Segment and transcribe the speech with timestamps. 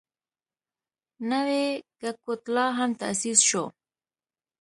[1.29, 1.65] نوی
[1.99, 3.63] کګوتلا هم تاسیس شو.